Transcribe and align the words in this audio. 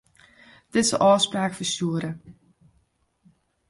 Dizze 0.73 0.95
ôfspraak 1.09 1.53
ferstjoere. 1.57 2.11